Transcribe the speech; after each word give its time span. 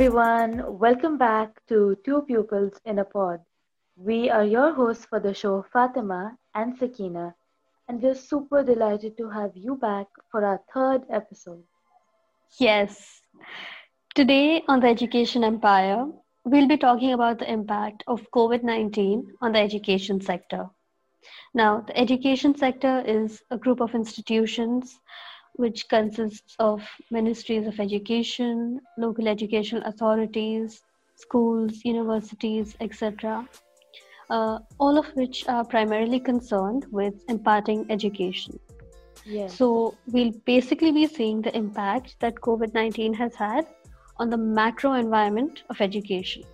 Everyone. 0.00 0.78
Welcome 0.78 1.18
back 1.18 1.60
to 1.68 1.94
Two 2.06 2.22
Pupils 2.22 2.80
in 2.86 3.00
a 3.00 3.04
Pod. 3.04 3.40
We 3.96 4.30
are 4.30 4.46
your 4.46 4.72
hosts 4.72 5.04
for 5.04 5.20
the 5.20 5.34
show, 5.34 5.62
Fatima 5.74 6.38
and 6.54 6.74
Sakina, 6.78 7.34
and 7.86 8.00
we're 8.00 8.14
super 8.14 8.64
delighted 8.64 9.18
to 9.18 9.28
have 9.28 9.50
you 9.54 9.76
back 9.76 10.06
for 10.30 10.42
our 10.42 10.58
third 10.72 11.02
episode. 11.10 11.62
Yes. 12.58 13.20
Today 14.14 14.64
on 14.68 14.80
the 14.80 14.86
Education 14.86 15.44
Empire, 15.44 16.06
we'll 16.44 16.66
be 16.66 16.78
talking 16.78 17.12
about 17.12 17.38
the 17.38 17.52
impact 17.52 18.02
of 18.06 18.26
COVID 18.34 18.62
19 18.62 19.34
on 19.42 19.52
the 19.52 19.58
education 19.58 20.18
sector. 20.18 20.70
Now, 21.52 21.82
the 21.86 21.94
education 21.98 22.56
sector 22.56 23.04
is 23.06 23.42
a 23.50 23.58
group 23.58 23.82
of 23.82 23.94
institutions 23.94 24.98
which 25.60 25.88
consists 25.88 26.56
of 26.58 26.82
ministries 27.10 27.66
of 27.66 27.78
education, 27.78 28.80
local 28.98 29.28
educational 29.28 29.82
authorities, 29.84 30.82
schools, 31.16 31.84
universities, 31.84 32.76
etc., 32.80 33.46
uh, 34.30 34.58
all 34.78 34.98
of 34.98 35.06
which 35.14 35.46
are 35.48 35.64
primarily 35.64 36.20
concerned 36.20 36.86
with 36.90 37.14
imparting 37.28 37.84
education. 37.90 38.58
Yes. 39.26 39.54
So, 39.54 39.94
we'll 40.06 40.32
basically 40.46 40.92
be 40.92 41.06
seeing 41.06 41.42
the 41.42 41.54
impact 41.54 42.16
that 42.20 42.36
COVID 42.36 42.72
19 42.74 43.12
has 43.14 43.34
had 43.34 43.66
on 44.18 44.30
the 44.30 44.38
macro 44.38 44.94
environment 44.94 45.62
of 45.68 45.80
education. 45.80 46.44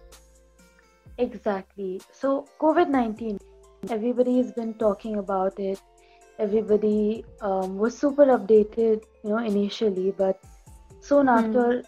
Exactly. 1.19 2.01
So, 2.13 2.47
COVID 2.61 2.89
19, 2.89 3.39
everybody 3.91 4.39
has 4.39 4.53
been 4.53 4.75
talking 4.75 5.17
about 5.17 5.61
it. 5.61 5.81
Everybody 6.39 7.25
um, 7.41 7.79
was 7.79 7.97
super 7.97 8.27
updated, 8.27 9.03
you 9.25 9.31
know, 9.31 9.39
initially, 9.39 10.13
but 10.17 10.39
soon 11.01 11.29
after, 11.29 11.83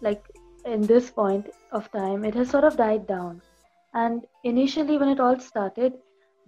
like 0.00 0.24
in 0.64 0.82
this 0.82 1.10
point 1.10 1.50
of 1.72 1.90
time, 1.92 2.24
it 2.24 2.34
has 2.34 2.50
sort 2.50 2.64
of 2.64 2.76
died 2.76 3.06
down. 3.06 3.40
And 3.94 4.26
initially, 4.42 4.98
when 4.98 5.08
it 5.08 5.20
all 5.20 5.38
started, 5.38 5.94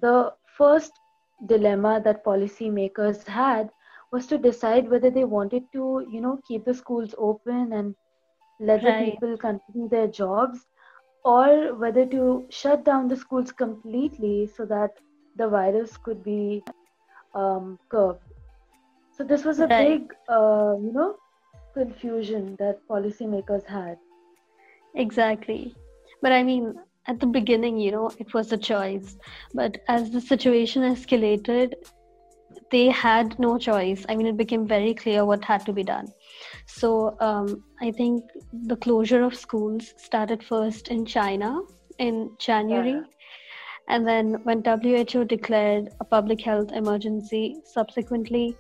the 0.01 0.33
first 0.57 0.93
dilemma 1.47 2.01
that 2.05 2.25
policymakers 2.25 3.27
had 3.27 3.71
was 4.11 4.27
to 4.27 4.39
decide 4.39 4.91
whether 4.91 5.11
they 5.11 5.25
wanted 5.25 5.65
to, 5.73 6.07
you 6.11 6.21
know, 6.21 6.41
keep 6.47 6.65
the 6.65 6.75
schools 6.75 7.15
open 7.19 7.73
and 7.73 7.95
let 8.59 8.83
the 8.83 9.11
people 9.11 9.37
continue 9.37 9.89
their 9.89 10.09
jobs, 10.09 10.67
or 11.25 11.75
whether 11.75 12.07
to 12.07 12.47
shut 12.51 12.85
down 12.85 13.09
the 13.09 13.17
schools 13.17 13.53
completely 13.53 14.47
so 14.47 14.65
that 14.65 14.93
the 15.37 15.49
virus 15.49 15.97
could 15.97 16.23
be 16.23 16.65
um, 17.37 17.79
curbed. 17.91 18.21
So 19.17 19.25
this 19.25 19.45
was 19.45 19.61
a 19.61 19.69
Right. 19.69 20.01
big, 20.01 20.15
uh, 20.29 20.77
you 20.81 20.93
know, 20.93 21.17
confusion 21.75 22.57
that 22.59 22.87
policymakers 22.89 23.67
had. 23.67 23.99
Exactly. 24.95 25.77
But 26.23 26.33
I 26.33 26.43
mean, 26.43 26.75
at 27.07 27.21
the 27.21 27.27
beginning, 27.27 27.79
you 27.79 27.93
know, 27.93 28.11
it 28.19 28.35
was 28.35 28.53
a 28.53 28.59
choice. 28.59 29.17
But 29.55 29.79
as 29.89 30.11
the 30.11 30.21
situation 30.21 30.83
escalated, 30.83 31.75
they 32.71 32.89
had 32.89 33.39
no 33.39 33.59
choice. 33.59 34.05
I 34.09 34.17
mean, 34.17 34.27
it 34.27 34.37
became 34.37 34.67
very 34.67 34.95
clear 34.95 35.25
what 35.25 35.45
had 35.45 35.65
to 35.67 35.73
be 35.73 35.85
done. 35.85 36.09
So 36.67 37.17
um, 37.21 37.65
I 37.81 37.93
think 37.93 38.25
the 38.53 38.77
closure 38.77 39.23
of 39.23 39.35
schools 39.35 39.95
started 39.97 40.43
first 40.43 40.89
in 40.89 41.05
China 41.07 41.61
in 41.99 42.37
January. 42.39 42.93
Yeah. 42.93 43.03
And 43.89 44.07
then 44.07 44.35
when 44.45 44.63
WHO 44.65 45.25
declared 45.25 45.91
a 46.01 46.05
public 46.05 46.41
health 46.41 46.73
emergency, 46.73 47.57
subsequently, 47.65 48.57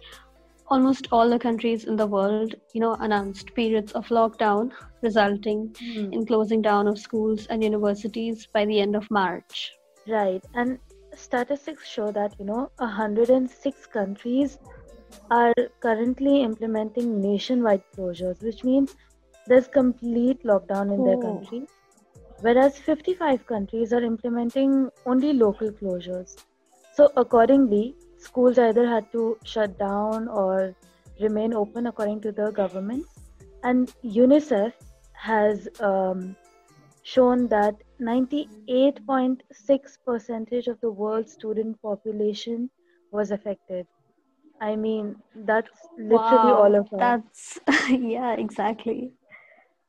almost 0.69 1.09
all 1.12 1.28
the 1.31 1.38
countries 1.38 1.84
in 1.84 1.97
the 1.97 2.06
world, 2.06 2.54
you 2.72 2.81
know, 2.81 2.94
announced 3.00 3.54
periods 3.54 3.92
of 3.92 4.06
lockdown, 4.09 4.72
resulting 5.03 5.75
Hmm. 5.81 6.12
in 6.12 6.26
closing 6.26 6.62
down 6.62 6.88
of 6.88 6.98
schools 6.98 7.47
and 7.47 7.62
universities 7.62 8.47
by 8.53 8.64
the 8.64 8.81
end 8.81 8.97
of 8.97 9.10
March. 9.10 9.72
Right. 10.09 10.44
And 10.54 10.78
statistics 11.14 11.87
show 11.88 12.10
that, 12.12 12.34
you 12.38 12.44
know, 12.44 12.70
106 12.78 13.87
countries 13.87 14.58
are 15.31 15.54
currently 15.81 16.43
implementing 16.43 17.20
nationwide 17.20 17.82
closures, 17.97 18.43
which 18.43 18.64
means 18.64 18.94
there's 19.47 19.69
complete 19.69 20.43
lockdown 20.44 20.93
in 20.94 21.04
their 21.04 21.16
Oh. 21.16 21.22
country. 21.22 21.66
Whereas 22.41 22.79
55 22.79 23.47
countries 23.47 23.93
are 23.93 24.03
implementing 24.03 24.91
only 25.07 25.33
local 25.33 25.71
closures. 25.71 26.37
So, 26.95 27.11
accordingly, 27.17 27.97
schools 28.19 28.59
either 28.59 28.87
had 28.87 29.11
to 29.13 29.39
shut 29.45 29.79
down 29.79 30.29
or 30.29 30.75
remain 31.21 31.55
open 31.55 31.87
according 31.87 32.21
to 32.23 32.33
the 32.33 32.51
government. 32.51 33.07
And 33.63 33.93
UNICEF 34.05 34.73
has 35.15 35.69
um, 35.81 36.37
shown 37.03 37.49
that 37.49 37.75
98.6 38.01 39.41
percentage 40.05 40.67
of 40.67 40.81
the 40.81 40.91
world's 40.91 41.33
student 41.33 41.81
population 41.81 42.71
was 43.11 43.31
affected. 43.31 43.87
I 44.61 44.77
mean, 44.77 45.17
that's 45.35 45.71
literally 45.99 46.53
all 46.53 46.75
of 46.75 46.93
us. 46.93 46.99
That's, 46.99 47.59
yeah, 47.91 48.33
exactly. 48.35 49.13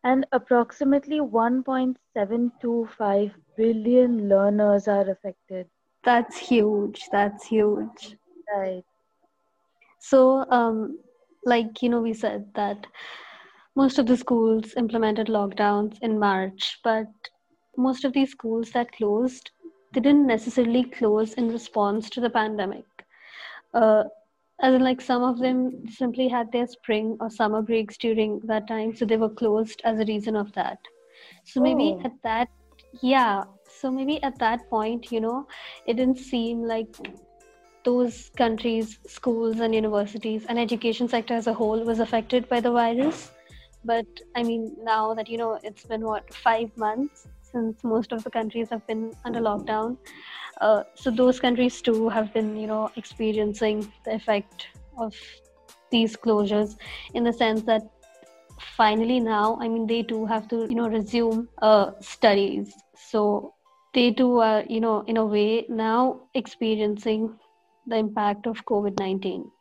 And 0.07 0.25
approximately 0.31 1.19
1.725 1.19 3.31
billion 3.57 4.29
learners 4.29 4.87
are 4.87 5.09
affected. 5.09 5.67
That's 6.03 6.37
huge. 6.37 7.09
That's 7.11 7.45
huge. 7.45 8.15
Right. 8.55 8.85
So, 9.99 10.49
um, 10.49 10.99
like, 11.45 11.83
you 11.83 11.89
know, 11.89 12.01
we 12.01 12.13
said 12.13 12.53
that 12.55 12.87
most 13.75 13.99
of 13.99 14.07
the 14.07 14.17
schools 14.17 14.73
implemented 14.77 15.27
lockdowns 15.27 15.97
in 16.01 16.19
March, 16.19 16.79
but 16.83 17.07
most 17.77 18.05
of 18.05 18.13
these 18.13 18.31
schools 18.31 18.71
that 18.71 18.91
closed, 18.93 19.51
they 19.93 19.99
didn't 19.99 20.27
necessarily 20.27 20.85
close 20.85 21.33
in 21.33 21.49
response 21.49 22.09
to 22.11 22.21
the 22.21 22.29
pandemic. 22.29 22.85
Uh, 23.73 24.05
as 24.61 24.73
in, 24.73 24.81
like, 24.81 25.01
some 25.01 25.23
of 25.23 25.39
them 25.39 25.87
simply 25.89 26.27
had 26.27 26.51
their 26.51 26.67
spring 26.67 27.17
or 27.19 27.29
summer 27.29 27.61
breaks 27.61 27.97
during 27.97 28.39
that 28.45 28.67
time, 28.67 28.95
so 28.95 29.05
they 29.05 29.17
were 29.17 29.29
closed 29.29 29.81
as 29.83 29.99
a 29.99 30.05
reason 30.05 30.35
of 30.35 30.51
that. 30.53 30.79
So 31.45 31.61
maybe 31.61 31.95
Oh. 31.95 32.01
at 32.03 32.13
that, 32.23 32.49
yeah, 33.01 33.43
so 33.69 33.91
maybe 33.91 34.21
at 34.23 34.37
that 34.39 34.69
point, 34.69 35.11
you 35.11 35.19
know, 35.21 35.47
it 35.85 35.95
didn't 35.95 36.19
seem 36.19 36.63
like 36.63 36.87
those 37.83 38.29
countries, 38.37 38.99
schools 39.07 39.59
and 39.59 39.73
universities 39.73 40.45
and 40.49 40.59
education 40.59 41.07
sector 41.07 41.33
as 41.33 41.47
a 41.47 41.53
whole 41.53 41.83
was 41.83 41.99
affected 41.99 42.47
by 42.49 42.59
the 42.59 42.71
virus. 42.71 43.31
But 43.83 44.05
I 44.35 44.43
mean, 44.43 44.75
now 44.83 45.13
that 45.13 45.29
you 45.29 45.37
know 45.37 45.59
it's 45.63 45.85
been 45.85 46.01
what 46.01 46.33
five 46.33 46.75
months 46.77 47.27
since 47.51 47.83
most 47.83 48.11
of 48.11 48.23
the 48.23 48.29
countries 48.29 48.69
have 48.69 48.85
been 48.87 49.13
under 49.25 49.39
lockdown, 49.39 49.97
uh, 50.61 50.83
so 50.95 51.11
those 51.11 51.39
countries 51.39 51.81
too 51.81 52.09
have 52.09 52.33
been 52.33 52.55
you 52.55 52.67
know 52.67 52.89
experiencing 52.95 53.91
the 54.05 54.15
effect 54.15 54.67
of 54.97 55.15
these 55.91 56.15
closures 56.15 56.75
in 57.13 57.23
the 57.23 57.33
sense 57.33 57.61
that 57.63 57.81
finally 58.59 59.19
now 59.19 59.57
I 59.61 59.67
mean 59.67 59.87
they 59.87 60.03
too 60.03 60.25
have 60.25 60.47
to 60.49 60.65
you 60.69 60.75
know 60.75 60.87
resume 60.89 61.47
uh, 61.61 61.91
studies. 61.99 62.73
So 62.95 63.53
they 63.93 64.11
too 64.11 64.39
are 64.39 64.63
you 64.67 64.79
know 64.79 65.01
in 65.07 65.17
a 65.17 65.25
way 65.25 65.65
now 65.69 66.21
experiencing 66.33 67.37
the 67.85 67.97
impact 67.97 68.47
of 68.47 68.65
COVID 68.65 68.99
19. 68.99 69.51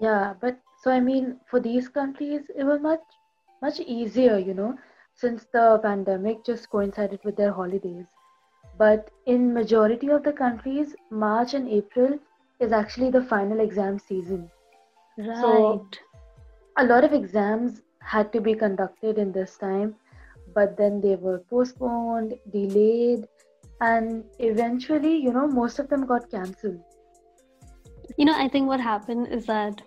Yeah, 0.00 0.34
but 0.40 0.58
so 0.82 0.90
I 0.90 1.00
mean, 1.00 1.38
for 1.50 1.60
these 1.60 1.88
countries, 1.88 2.50
it 2.56 2.64
was 2.64 2.80
much, 2.80 3.02
much 3.60 3.80
easier, 3.80 4.38
you 4.38 4.54
know, 4.54 4.78
since 5.18 5.46
the 5.52 5.78
pandemic 5.82 6.44
just 6.44 6.70
coincided 6.70 7.20
with 7.24 7.36
their 7.36 7.52
holidays. 7.52 8.06
But 8.78 9.10
in 9.26 9.52
majority 9.54 10.08
of 10.10 10.22
the 10.22 10.32
countries, 10.32 10.94
March 11.10 11.54
and 11.54 11.68
April 11.68 12.18
is 12.60 12.72
actually 12.72 13.10
the 13.10 13.24
final 13.24 13.60
exam 13.60 13.98
season. 13.98 14.50
Right. 15.18 15.40
So- 15.40 15.86
a 16.78 16.84
lot 16.86 17.04
of 17.04 17.12
exams 17.12 17.82
had 18.00 18.32
to 18.32 18.40
be 18.40 18.54
conducted 18.54 19.18
in 19.18 19.32
this 19.32 19.56
time, 19.58 19.96
but 20.54 20.76
then 20.76 21.00
they 21.00 21.16
were 21.16 21.38
postponed, 21.50 22.34
delayed, 22.52 23.26
and 23.80 24.24
eventually, 24.38 25.16
you 25.16 25.32
know, 25.32 25.46
most 25.48 25.78
of 25.80 25.88
them 25.88 26.06
got 26.06 26.30
cancelled. 26.30 26.80
you 28.16 28.24
know, 28.24 28.34
I 28.36 28.48
think 28.48 28.66
what 28.68 28.80
happened 28.80 29.28
is 29.28 29.46
that 29.46 29.82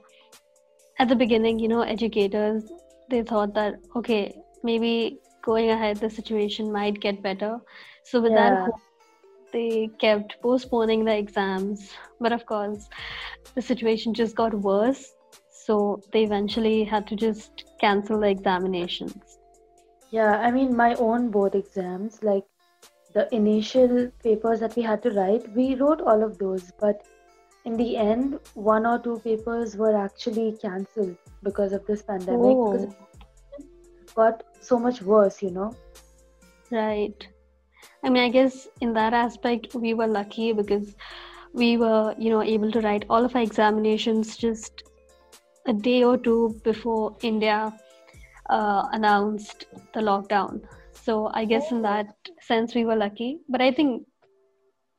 at 1.00 1.10
the 1.10 1.16
beginning, 1.16 1.60
you 1.60 1.68
know, 1.68 1.82
educators 1.82 2.72
they 3.10 3.22
thought 3.24 3.54
that 3.56 3.76
okay, 3.96 4.41
maybe 4.64 5.20
going 5.42 5.70
ahead, 5.70 5.98
the 5.98 6.10
situation 6.10 6.72
might 6.72 7.00
get 7.00 7.22
better. 7.22 7.60
So 8.04 8.22
with 8.22 8.34
that 8.36 8.54
Yeah. 8.54 8.66
hope, 8.66 8.82
they 9.54 9.90
kept 10.00 10.42
postponing 10.42 11.06
the 11.06 11.16
exams. 11.18 11.92
But 12.20 12.32
of 12.32 12.46
course, 12.46 12.90
the 13.56 13.62
situation 13.62 14.14
just 14.14 14.36
got 14.36 14.54
worse. 14.54 15.14
So 15.50 16.02
they 16.12 16.24
eventually 16.24 16.84
had 16.84 17.08
to 17.08 17.16
just 17.16 17.66
cancel 17.80 18.20
the 18.20 18.28
examinations. 18.28 19.40
Yeah, 20.12 20.38
I 20.40 20.52
mean, 20.52 20.76
my 20.76 20.94
own 20.96 21.32
board 21.32 21.56
exams, 21.56 22.22
like 22.24 22.46
the 23.14 23.34
initial 23.34 24.12
papers 24.24 24.60
that 24.60 24.76
we 24.76 24.82
had 24.84 25.02
to 25.04 25.12
write, 25.12 25.50
we 25.56 25.76
wrote 25.76 26.02
all 26.02 26.24
of 26.24 26.38
those, 26.38 26.72
but 26.80 27.04
in 27.66 27.78
the 27.78 27.98
end, 27.98 28.40
one 28.54 28.86
or 28.86 29.00
two 29.00 29.20
papers 29.20 29.76
were 29.78 29.96
actually 29.96 30.58
cancelled 30.62 31.18
because 31.44 31.74
of 31.74 31.86
this 31.86 32.02
pandemic. 32.02 32.58
Oh. 32.58 32.72
Because 32.72 32.88
Oh, 32.88 33.64
got 34.16 34.44
so 34.62 34.80
much 34.80 35.02
worse, 35.02 35.42
you 35.42 35.52
know. 35.52 35.76
Right. 36.72 37.28
I 38.04 38.10
mean, 38.10 38.24
I 38.24 38.30
guess 38.30 38.68
in 38.80 38.94
that 38.94 39.14
aspect, 39.14 39.76
we 39.76 39.94
were 39.94 40.08
lucky 40.08 40.54
because 40.54 40.96
we 41.54 41.78
were, 41.78 42.16
you 42.18 42.30
know, 42.30 42.42
able 42.42 42.72
to 42.72 42.82
write 42.82 43.06
all 43.10 43.26
of 43.26 43.36
our 43.36 43.42
examinations 43.42 44.38
just 44.38 44.84
a 45.68 45.74
day 45.74 46.04
or 46.04 46.18
two 46.18 46.60
before 46.64 47.16
India 47.22 47.74
uh, 48.50 48.88
announced 48.92 49.66
the 49.94 50.00
lockdown. 50.00 50.62
So 50.94 51.30
I 51.34 51.46
guess 51.46 51.72
in 51.72 51.82
that 51.82 52.16
sense, 52.40 52.74
we 52.74 52.86
were 52.86 52.96
lucky. 52.96 53.40
But 53.50 53.62
I 53.62 53.72
think 53.72 54.08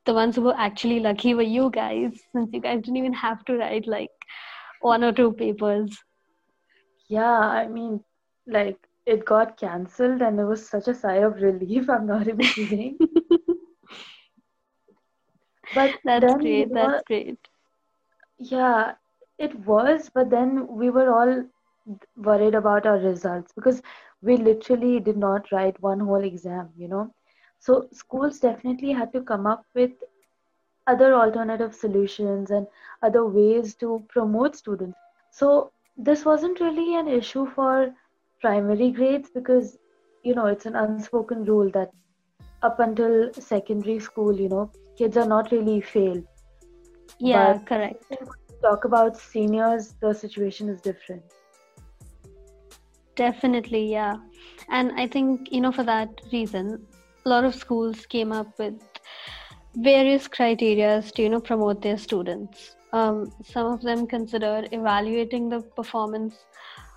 the 0.04 0.14
ones 0.14 0.36
who 0.36 0.42
were 0.42 0.56
actually 0.56 1.00
lucky 1.00 1.34
were 1.34 1.42
you 1.42 1.70
guys, 1.70 2.20
since 2.32 2.50
you 2.52 2.60
guys 2.60 2.82
didn't 2.82 2.96
even 2.96 3.12
have 3.12 3.44
to 3.46 3.56
write 3.56 3.86
like 3.86 4.10
one 4.80 5.04
or 5.04 5.12
two 5.12 5.32
papers. 5.32 5.96
Yeah, 7.08 7.38
I 7.38 7.68
mean, 7.68 8.02
like 8.46 8.78
it 9.06 9.24
got 9.24 9.56
cancelled, 9.56 10.22
and 10.22 10.38
it 10.38 10.44
was 10.44 10.66
such 10.68 10.88
a 10.88 10.94
sigh 10.94 11.16
of 11.28 11.40
relief. 11.40 11.88
I'm 11.90 12.06
not 12.06 12.28
even 12.28 12.38
kidding. 12.56 12.98
but 15.74 15.94
that's 16.04 16.24
then, 16.24 16.38
great. 16.38 16.72
That's 16.72 17.02
great. 17.04 17.38
Yeah, 18.38 18.92
it 19.38 19.54
was. 19.66 20.10
But 20.12 20.30
then 20.30 20.66
we 20.68 20.90
were 20.90 21.10
all 21.12 21.44
worried 22.16 22.54
about 22.54 22.86
our 22.86 22.98
results 22.98 23.52
because 23.52 23.82
we 24.22 24.36
literally 24.36 25.00
did 25.00 25.16
not 25.16 25.50
write 25.52 25.80
one 25.80 26.00
whole 26.00 26.22
exam. 26.24 26.70
You 26.76 26.88
know, 26.88 27.14
so 27.58 27.88
schools 27.92 28.40
definitely 28.40 28.92
had 28.92 29.12
to 29.12 29.22
come 29.22 29.46
up 29.46 29.64
with 29.74 29.92
other 30.86 31.14
alternative 31.14 31.74
solutions 31.74 32.50
and 32.50 32.66
other 33.02 33.26
ways 33.26 33.74
to 33.76 34.04
promote 34.08 34.56
students. 34.56 34.98
So 35.30 35.72
this 35.96 36.24
wasn't 36.24 36.60
really 36.60 36.96
an 36.96 37.08
issue 37.08 37.46
for 37.46 37.94
primary 38.42 38.90
grades 38.90 39.30
because 39.34 39.78
you 40.22 40.34
know 40.34 40.46
it's 40.46 40.66
an 40.66 40.76
unspoken 40.76 41.44
rule 41.44 41.70
that 41.70 41.90
up 42.62 42.78
until 42.80 43.32
secondary 43.34 43.98
school, 43.98 44.38
you 44.38 44.48
know, 44.48 44.70
kids 44.96 45.16
are 45.16 45.26
not 45.26 45.50
really 45.50 45.80
failed. 45.80 46.24
Yeah, 47.18 47.54
but 47.54 47.66
correct. 47.66 48.04
talk 48.62 48.84
about 48.84 49.16
seniors, 49.16 49.94
the 50.00 50.14
situation 50.14 50.68
is 50.68 50.80
different. 50.80 51.22
Definitely, 53.16 53.90
yeah. 53.90 54.16
And 54.68 54.92
I 54.92 55.06
think, 55.06 55.52
you 55.52 55.60
know, 55.60 55.72
for 55.72 55.82
that 55.82 56.20
reason, 56.32 56.86
a 57.24 57.28
lot 57.28 57.44
of 57.44 57.54
schools 57.54 58.06
came 58.06 58.32
up 58.32 58.58
with 58.58 58.80
various 59.74 60.28
criteria 60.28 61.02
to 61.02 61.22
you 61.22 61.30
know 61.30 61.40
promote 61.40 61.80
their 61.80 61.96
students 61.96 62.76
um, 62.92 63.32
some 63.42 63.72
of 63.72 63.80
them 63.80 64.06
consider 64.06 64.66
evaluating 64.70 65.48
the 65.48 65.60
performance 65.60 66.44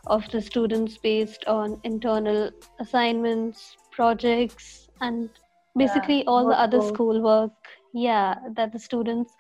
of 0.08 0.30
the 0.32 0.42
students 0.42 0.98
based 0.98 1.46
on 1.46 1.80
internal 1.84 2.52
assignments 2.80 3.78
projects 3.92 4.88
and 5.02 5.30
basically 5.78 6.20
yeah, 6.20 6.24
all 6.28 6.48
the 6.48 6.60
other 6.60 6.82
schoolwork 6.82 7.52
yeah 7.94 8.36
that 8.56 8.72
the 8.72 8.80
students 8.80 9.34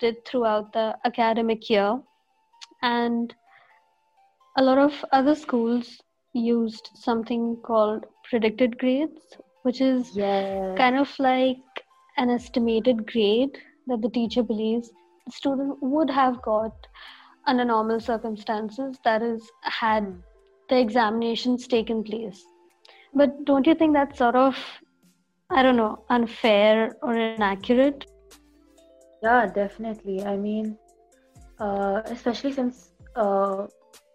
did 0.00 0.24
throughout 0.24 0.72
the 0.72 0.96
academic 1.04 1.68
year 1.70 2.00
and 2.82 3.34
a 4.58 4.62
lot 4.62 4.78
of 4.78 5.04
other 5.12 5.34
schools 5.34 6.00
used 6.34 6.90
something 6.94 7.56
called 7.64 8.04
predicted 8.28 8.78
grades 8.78 9.36
which 9.62 9.80
is 9.80 10.16
yeah. 10.16 10.74
kind 10.76 10.96
of 10.96 11.08
like 11.18 11.84
an 12.16 12.30
estimated 12.30 13.06
grade 13.10 13.56
that 13.86 14.02
the 14.02 14.10
teacher 14.10 14.42
believes 14.42 14.90
the 15.26 15.32
student 15.32 15.76
would 15.80 16.10
have 16.10 16.40
got 16.42 16.72
under 17.46 17.64
normal 17.64 18.00
circumstances 18.00 18.98
that 19.04 19.22
is 19.22 19.50
had 19.62 20.04
hmm. 20.04 20.20
the 20.68 20.78
examinations 20.78 21.66
taken 21.66 22.02
place. 22.02 22.44
But 23.14 23.44
don't 23.44 23.66
you 23.66 23.74
think 23.74 23.92
that's 23.94 24.18
sort 24.18 24.36
of 24.36 24.56
i 25.50 25.62
don't 25.62 25.76
know 25.76 26.04
unfair 26.08 26.96
or 27.02 27.14
inaccurate? 27.14 28.06
Yeah 29.22 29.46
definitely. 29.46 30.24
I 30.24 30.36
mean 30.36 30.78
uh, 31.58 32.02
especially 32.06 32.52
since 32.52 32.92
uh, 33.16 33.66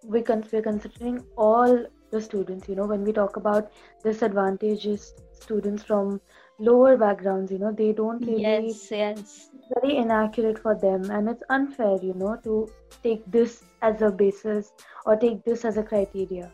we 0.03 0.21
con- 0.21 0.45
we're 0.51 0.61
considering 0.61 1.23
all 1.37 1.85
the 2.11 2.21
students 2.21 2.67
you 2.69 2.75
know 2.75 2.85
when 2.85 3.03
we 3.03 3.13
talk 3.13 3.37
about 3.37 3.71
disadvantaged 4.03 4.99
students 5.33 5.83
from 5.83 6.19
lower 6.59 6.97
backgrounds 6.97 7.51
you 7.51 7.59
know 7.59 7.71
they 7.71 7.91
don't 7.93 8.25
really 8.25 8.41
yes 8.41 8.87
yes. 8.89 9.49
very 9.73 9.97
inaccurate 9.97 10.57
for 10.59 10.75
them. 10.75 11.09
And 11.11 11.29
it's 11.29 11.43
unfair 11.49 11.97
you 12.01 12.13
know 12.13 12.37
to 12.43 12.69
take 13.03 13.23
this 13.29 13.63
as 13.81 14.01
a 14.01 14.11
basis 14.11 14.71
or 15.05 15.15
take 15.15 15.43
this 15.43 15.65
as 15.65 15.77
a 15.77 15.83
criteria. 15.83 16.51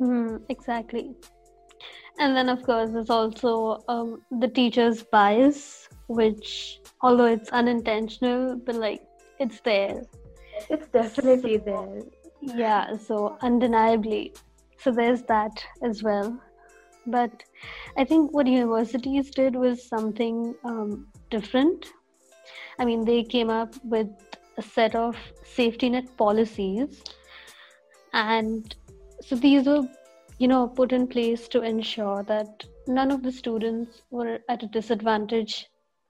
Mm, 0.00 0.42
exactly. 0.48 1.14
And 2.18 2.36
then 2.36 2.48
of 2.48 2.62
course 2.62 2.90
there's 2.90 3.10
also 3.10 3.82
um, 3.88 4.22
the 4.30 4.48
teacher's 4.48 5.02
bias 5.02 5.88
which 6.08 6.80
although 7.00 7.26
it's 7.26 7.50
unintentional 7.50 8.56
but 8.56 8.76
like 8.76 9.02
it's 9.38 9.60
there. 9.60 10.02
It's 10.70 10.88
definitely 10.88 11.56
there. 11.56 12.02
Yeah 12.40 12.96
so 12.96 13.38
undeniably. 13.42 14.34
So 14.78 14.92
there's 14.92 15.22
that 15.22 15.64
as 15.82 16.02
well 16.02 16.38
but 17.06 17.44
i 17.96 18.04
think 18.04 18.32
what 18.32 18.46
universities 18.46 19.30
did 19.30 19.54
was 19.54 19.88
something 19.88 20.54
um, 20.64 21.06
different. 21.30 21.86
I 22.78 22.84
mean 22.84 23.04
they 23.04 23.22
came 23.22 23.50
up 23.50 23.74
with 23.84 24.08
a 24.56 24.62
set 24.62 24.94
of 24.94 25.16
safety 25.44 25.90
net 25.90 26.16
policies. 26.16 27.02
And 28.12 28.74
so 29.20 29.36
these 29.36 29.66
were 29.66 29.88
you 30.38 30.48
know 30.48 30.68
put 30.68 30.92
in 30.92 31.06
place 31.06 31.48
to 31.48 31.62
ensure 31.62 32.22
that 32.24 32.64
none 32.86 33.10
of 33.10 33.22
the 33.22 33.32
students 33.32 34.02
were 34.10 34.38
at 34.48 34.62
a 34.62 34.66
disadvantage 34.66 35.66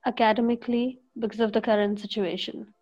academically 0.07 1.01
because 1.19 1.41
of 1.41 1.53
the 1.53 1.61
current 1.61 1.99
situation. 1.99 2.73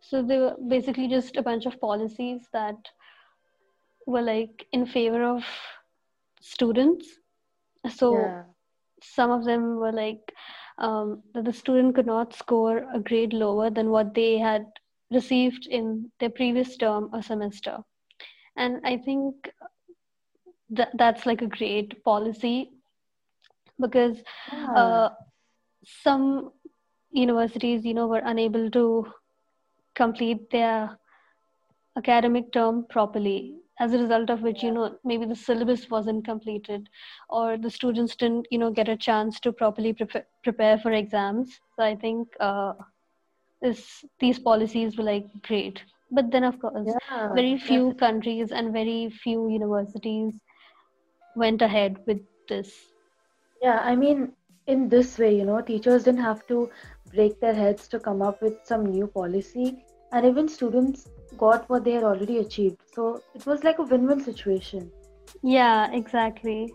So 0.00 0.22
they 0.22 0.38
were 0.38 0.56
basically 0.68 1.08
just 1.08 1.36
a 1.36 1.42
bunch 1.42 1.66
of 1.66 1.80
policies 1.80 2.48
that 2.52 2.76
were 4.06 4.22
like 4.22 4.66
in 4.72 4.86
favor 4.86 5.22
of 5.22 5.44
students 6.40 7.06
so 7.90 8.16
yeah. 8.16 8.42
some 9.02 9.30
of 9.30 9.44
them 9.44 9.76
were 9.76 9.92
like 9.92 10.32
um, 10.78 11.22
that 11.34 11.44
the 11.44 11.52
student 11.52 11.94
could 11.94 12.06
not 12.06 12.34
score 12.34 12.86
a 12.94 13.00
grade 13.00 13.32
lower 13.32 13.70
than 13.70 13.90
what 13.90 14.14
they 14.14 14.38
had 14.38 14.66
received 15.10 15.66
in 15.66 16.10
their 16.20 16.30
previous 16.30 16.76
term 16.76 17.10
or 17.12 17.22
semester 17.22 17.78
and 18.56 18.80
i 18.84 18.96
think 18.96 19.50
that 20.70 20.90
that's 20.96 21.26
like 21.26 21.42
a 21.42 21.46
great 21.46 22.02
policy 22.02 22.70
because 23.78 24.16
yeah. 24.52 24.72
uh, 24.72 25.10
some 25.84 26.52
universities 27.10 27.84
you 27.84 27.92
know 27.92 28.06
were 28.06 28.22
unable 28.24 28.70
to 28.70 29.06
complete 29.94 30.50
their 30.50 30.98
academic 31.96 32.50
term 32.52 32.86
properly 32.88 33.56
as 33.82 33.92
a 33.92 33.98
result 33.98 34.30
of 34.30 34.42
which 34.46 34.62
you 34.62 34.70
know 34.76 34.86
maybe 35.10 35.26
the 35.30 35.38
syllabus 35.42 35.84
wasn't 35.90 36.24
completed 36.24 36.88
or 37.28 37.56
the 37.58 37.70
students 37.76 38.16
didn't 38.16 38.46
you 38.50 38.58
know 38.62 38.70
get 38.70 38.88
a 38.88 38.96
chance 38.96 39.40
to 39.40 39.52
properly 39.52 39.92
prepare, 39.92 40.26
prepare 40.44 40.78
for 40.78 40.92
exams. 40.92 41.58
So 41.76 41.84
i 41.84 41.94
think 41.96 42.28
uh, 42.40 42.72
this 43.60 44.04
these 44.20 44.38
policies 44.38 44.96
were 44.96 45.04
like 45.04 45.26
great. 45.48 45.82
But 46.10 46.30
then 46.30 46.44
of 46.44 46.60
course 46.60 46.94
yeah, 46.94 47.28
very 47.34 47.58
few 47.58 47.94
countries 48.04 48.52
and 48.52 48.72
very 48.72 49.10
few 49.24 49.48
universities 49.50 50.40
went 51.44 51.62
ahead 51.62 51.98
with 52.06 52.20
this. 52.48 52.72
Yeah 53.62 53.80
i 53.92 53.96
mean 54.04 54.32
in 54.74 54.88
this 54.94 55.18
way 55.24 55.34
you 55.36 55.44
know 55.50 55.60
teachers 55.72 56.04
didn't 56.04 56.26
have 56.28 56.46
to 56.52 56.58
break 57.14 57.40
their 57.40 57.54
heads 57.54 57.88
to 57.94 58.00
come 58.08 58.22
up 58.28 58.42
with 58.42 58.60
some 58.72 58.86
new 58.86 59.06
policy. 59.06 59.66
And 60.12 60.26
even 60.26 60.48
students 60.48 61.08
got 61.38 61.68
what 61.68 61.84
they 61.84 61.92
had 61.92 62.04
already 62.04 62.38
achieved. 62.38 62.80
So 62.94 63.22
it 63.34 63.46
was 63.46 63.64
like 63.64 63.78
a 63.78 63.82
win 63.82 64.06
win 64.06 64.20
situation. 64.20 64.90
Yeah, 65.42 65.90
exactly. 65.92 66.72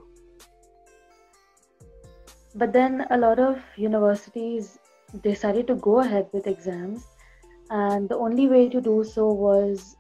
But 2.56 2.74
then 2.74 3.06
a 3.12 3.18
lot 3.18 3.40
of 3.40 3.60
universities 3.76 4.80
decided 5.22 5.68
to 5.68 5.76
go 5.76 6.00
ahead 6.00 6.28
with 6.34 6.48
exams, 6.48 7.06
and 7.70 8.10
the 8.10 8.16
only 8.16 8.48
way 8.48 8.68
to 8.70 8.82
do 8.82 9.04
so 9.04 9.28
was 9.32 9.96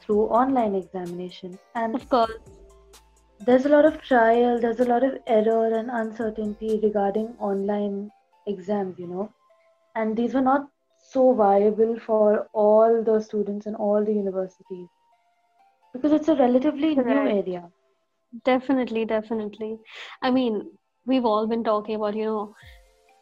through 0.00 0.26
online 0.28 0.74
examination. 0.74 1.58
And 1.74 1.94
of 1.94 2.08
course, 2.08 2.32
there's 3.40 3.66
a 3.66 3.68
lot 3.68 3.84
of 3.84 4.00
trial, 4.00 4.60
there's 4.60 4.80
a 4.80 4.84
lot 4.84 5.02
of 5.02 5.18
error 5.26 5.74
and 5.74 5.90
uncertainty 5.90 6.80
regarding 6.82 7.34
online 7.38 8.10
exams, 8.46 8.98
you 8.98 9.06
know. 9.06 9.32
And 9.94 10.16
these 10.16 10.34
were 10.34 10.40
not 10.40 10.68
so 11.12 11.32
viable 11.34 11.98
for 12.06 12.48
all 12.52 13.02
the 13.04 13.20
students 13.20 13.66
and 13.66 13.76
all 13.76 14.04
the 14.04 14.12
universities. 14.12 14.88
Because 15.92 16.12
it's 16.12 16.28
a 16.28 16.34
relatively 16.36 16.94
new 16.94 17.26
area. 17.26 17.70
Definitely 18.44 19.04
definitely. 19.04 19.78
I 20.22 20.30
mean 20.30 20.70
we've 21.06 21.24
all 21.24 21.46
been 21.46 21.64
talking 21.64 21.94
about 21.96 22.16
you 22.16 22.24
know 22.26 22.54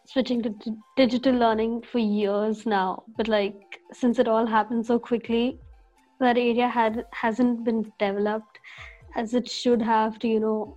switching 0.06 0.42
to 0.42 0.50
d- 0.50 0.74
digital 0.96 1.34
learning 1.34 1.82
for 1.82 1.98
years 1.98 2.66
now. 2.66 3.04
But 3.16 3.28
like 3.28 3.80
since 3.92 4.18
it 4.18 4.28
all 4.28 4.46
happened 4.46 4.86
so 4.86 4.98
quickly 4.98 5.58
that 6.20 6.36
area 6.38 6.68
had 6.68 7.04
hasn't 7.12 7.64
been 7.64 7.92
developed 7.98 8.58
as 9.16 9.34
it 9.34 9.48
should 9.48 9.82
have 9.82 10.18
to 10.20 10.28
you 10.28 10.40
know 10.40 10.76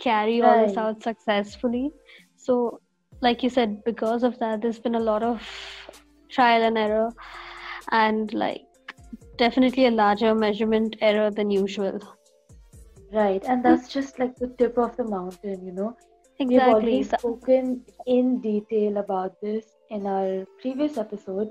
carry 0.00 0.42
all 0.42 0.58
this 0.58 0.76
out 0.76 1.02
successfully. 1.02 1.90
So 2.36 2.80
like 3.22 3.42
you 3.42 3.50
said 3.50 3.84
because 3.84 4.22
of 4.24 4.38
that 4.40 4.62
there's 4.62 4.78
been 4.80 4.94
a 4.96 5.06
lot 5.12 5.22
of 5.22 5.42
trial 6.30 6.62
and 6.62 6.78
error 6.78 7.10
and 7.92 8.32
like 8.34 8.62
definitely 9.36 9.86
a 9.86 9.90
larger 9.90 10.34
measurement 10.34 10.96
error 11.00 11.30
than 11.30 11.50
usual. 11.50 11.98
Right 13.12 13.42
and 13.44 13.64
that's 13.64 13.88
just 13.88 14.18
like 14.18 14.36
the 14.36 14.48
tip 14.48 14.76
of 14.78 14.96
the 14.96 15.04
mountain 15.04 15.64
you 15.64 15.72
know? 15.72 15.96
Exactly. 16.40 16.56
we've 16.56 16.74
already 16.74 17.02
spoken 17.02 17.84
in 18.06 18.40
detail 18.40 18.98
about 18.98 19.40
this 19.40 19.64
in 19.90 20.06
our 20.06 20.46
previous 20.60 20.96
episode 20.96 21.50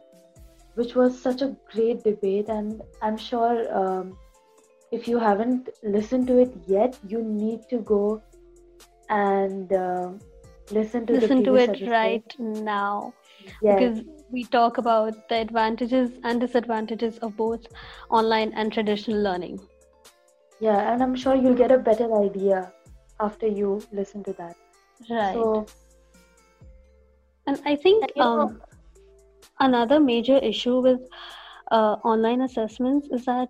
which 0.76 0.96
was 0.96 1.20
such 1.20 1.42
a 1.42 1.56
great 1.72 2.04
debate 2.04 2.48
and 2.48 2.82
i'm 3.02 3.18
sure 3.18 3.56
um, 3.80 4.18
if 4.92 5.08
you 5.08 5.20
haven't 5.20 5.70
listened 5.84 6.28
to 6.28 6.38
it 6.40 6.54
yet 6.68 6.98
you 7.06 7.22
need 7.24 7.68
to 7.70 7.80
go 7.80 8.22
and 9.10 9.74
uh, 9.74 10.12
listen 10.72 11.06
to 11.06 11.14
listen 11.14 11.44
to 11.44 11.56
it 11.56 11.70
episode. 11.70 11.90
right 11.90 12.36
now 12.40 13.14
yes. 13.62 13.80
because 13.80 14.04
we 14.32 14.44
talk 14.44 14.78
about 14.78 15.30
the 15.30 15.36
advantages 15.36 16.12
and 16.24 16.40
disadvantages 16.40 17.18
of 17.20 17.36
both 17.38 17.66
online 18.10 18.52
and 18.54 18.74
traditional 18.74 19.22
learning. 19.22 19.60
Yeah 20.60 20.92
and 20.92 21.04
i'm 21.04 21.16
sure 21.16 21.36
you'll 21.36 21.56
get 21.56 21.72
a 21.72 21.78
better 21.78 22.08
idea 22.20 22.74
after 23.20 23.48
you 23.48 23.82
listen 23.92 24.24
to 24.24 24.34
that. 24.34 24.56
Right. 25.10 25.34
So 25.34 25.66
and 27.46 27.62
i 27.66 27.76
think 27.76 28.12
um, 28.20 28.62
another 29.60 30.00
major 30.00 30.38
issue 30.38 30.82
with 30.82 31.02
uh, 31.72 31.96
online 32.04 32.42
assessments 32.42 33.08
is 33.12 33.26
that 33.26 33.50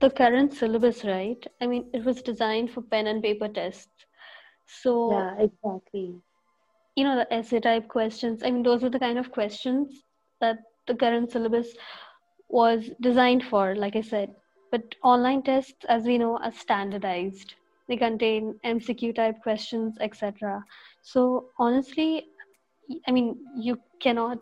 the 0.00 0.10
current 0.10 0.52
syllabus 0.52 1.04
right? 1.04 1.46
I 1.60 1.66
mean 1.66 1.88
it 1.92 2.04
was 2.04 2.22
designed 2.22 2.72
for 2.72 2.82
pen 2.82 3.06
and 3.06 3.22
paper 3.22 3.48
tests. 3.48 4.06
So 4.66 5.10
yeah 5.10 5.36
exactly 5.38 6.20
you 6.96 7.04
know 7.04 7.16
the 7.16 7.32
essay 7.32 7.60
type 7.60 7.88
questions. 7.88 8.42
I 8.44 8.50
mean 8.50 8.62
those 8.62 8.82
were 8.82 8.90
the 8.90 8.98
kind 8.98 9.18
of 9.18 9.32
questions 9.32 10.02
that 10.40 10.58
the 10.86 10.94
current 10.94 11.30
syllabus 11.30 11.74
was 12.48 12.90
designed 13.00 13.44
for 13.44 13.74
like 13.74 13.96
i 13.96 14.00
said. 14.00 14.34
But 14.70 14.94
online 15.02 15.42
tests 15.42 15.84
as 15.88 16.04
we 16.04 16.18
know 16.18 16.38
are 16.38 16.52
standardized. 16.52 17.54
They 17.88 17.96
contain 17.96 18.58
mcq 18.64 19.14
type 19.14 19.42
questions 19.42 19.96
etc 20.00 20.62
so 21.02 21.48
honestly 21.58 22.26
i 23.06 23.10
mean 23.10 23.36
you 23.56 23.78
cannot 24.00 24.38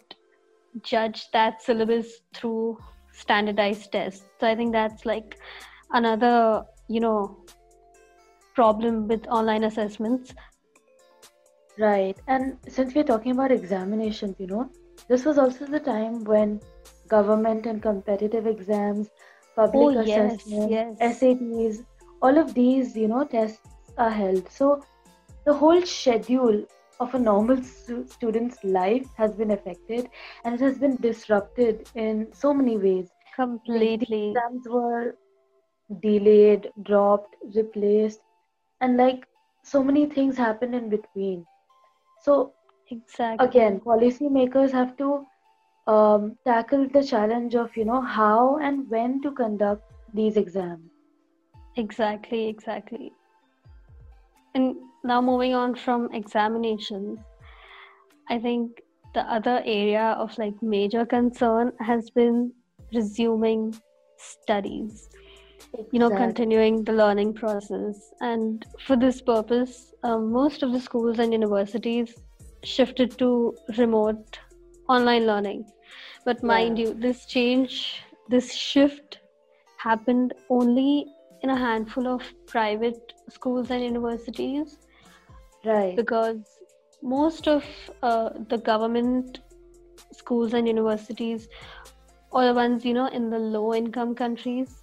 judge 0.82 1.30
that 1.32 1.62
syllabus 1.62 2.20
through 2.34 2.78
standardized 3.12 3.90
tests. 3.92 4.24
So 4.38 4.46
i 4.46 4.54
think 4.54 4.72
that's 4.72 5.04
like 5.06 5.38
another 5.92 6.64
you 6.88 7.00
know 7.00 7.44
problem 8.54 9.08
with 9.08 9.26
online 9.28 9.64
assessments 9.64 10.34
Right. 11.80 12.16
And 12.26 12.58
since 12.68 12.94
we're 12.94 13.04
talking 13.04 13.32
about 13.32 13.50
examinations, 13.50 14.36
you 14.38 14.46
know, 14.46 14.70
this 15.08 15.24
was 15.24 15.38
also 15.38 15.64
the 15.64 15.80
time 15.80 16.24
when 16.24 16.60
government 17.08 17.64
and 17.64 17.82
competitive 17.82 18.46
exams, 18.46 19.08
public 19.56 19.96
oh, 19.96 20.00
assessment, 20.00 20.70
yes, 20.70 20.96
yes. 21.00 21.20
SATs, 21.20 21.86
all 22.20 22.36
of 22.36 22.52
these, 22.52 22.94
you 22.94 23.08
know, 23.08 23.24
tests 23.24 23.60
are 23.96 24.10
held. 24.10 24.50
So 24.50 24.82
the 25.46 25.54
whole 25.54 25.80
schedule 25.86 26.66
of 27.00 27.14
a 27.14 27.18
normal 27.18 27.62
student's 27.62 28.62
life 28.62 29.06
has 29.16 29.34
been 29.34 29.52
affected 29.52 30.10
and 30.44 30.54
it 30.54 30.60
has 30.60 30.78
been 30.78 30.96
disrupted 30.96 31.88
in 31.94 32.28
so 32.34 32.52
many 32.52 32.76
ways. 32.76 33.08
Completely. 33.34 34.34
Like 34.34 34.36
exams 34.36 34.68
were 34.68 35.16
delayed, 36.02 36.70
dropped, 36.82 37.36
replaced, 37.54 38.20
and 38.82 38.98
like 38.98 39.26
so 39.62 39.82
many 39.82 40.04
things 40.04 40.36
happened 40.36 40.74
in 40.74 40.90
between. 40.90 41.46
So 42.22 42.52
exactly 42.90 43.46
again, 43.46 43.80
policymakers 43.80 44.72
have 44.72 44.96
to 44.98 45.26
um, 45.86 46.36
tackle 46.46 46.86
the 46.88 47.02
challenge 47.02 47.54
of 47.54 47.76
you 47.76 47.84
know 47.84 48.00
how 48.00 48.58
and 48.58 48.88
when 48.90 49.20
to 49.22 49.32
conduct 49.32 49.82
these 50.14 50.36
exams. 50.36 50.90
Exactly, 51.76 52.48
exactly. 52.48 53.12
And 54.54 54.76
now 55.04 55.20
moving 55.20 55.54
on 55.54 55.74
from 55.74 56.12
examinations, 56.12 57.18
I 58.28 58.38
think 58.38 58.82
the 59.14 59.20
other 59.20 59.62
area 59.64 60.16
of 60.18 60.36
like 60.38 60.54
major 60.62 61.06
concern 61.06 61.72
has 61.80 62.10
been 62.10 62.52
resuming 62.92 63.74
studies. 64.18 65.08
You 65.92 65.98
know 65.98 66.10
continuing 66.10 66.84
the 66.84 66.92
learning 66.92 67.34
process. 67.34 68.12
And 68.20 68.64
for 68.86 68.96
this 68.96 69.20
purpose 69.20 69.92
um, 70.02 70.32
most 70.32 70.62
of 70.62 70.72
the 70.72 70.80
schools 70.80 71.18
and 71.18 71.32
universities 71.32 72.14
shifted 72.64 73.18
to 73.18 73.56
remote 73.78 74.38
online 74.88 75.26
learning. 75.26 75.64
But 76.24 76.42
mind 76.42 76.78
yeah. 76.78 76.86
you 76.86 76.94
this 76.94 77.26
change 77.26 78.02
this 78.28 78.54
shift 78.54 79.18
happened 79.76 80.34
only 80.48 81.06
in 81.42 81.50
a 81.50 81.56
handful 81.56 82.06
of 82.06 82.22
private 82.46 83.14
schools 83.28 83.70
and 83.70 83.82
universities. 83.82 84.78
Right. 85.64 85.96
Because 85.96 86.38
most 87.02 87.48
of 87.48 87.64
uh, 88.02 88.30
the 88.48 88.58
government 88.58 89.40
schools 90.12 90.54
and 90.54 90.66
universities 90.66 91.48
or 92.30 92.44
the 92.44 92.54
ones 92.54 92.84
you 92.84 92.94
know 92.94 93.06
in 93.08 93.30
the 93.30 93.38
low 93.38 93.74
income 93.74 94.14
countries 94.14 94.79